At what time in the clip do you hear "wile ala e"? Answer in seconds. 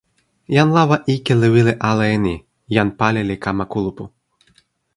1.53-2.17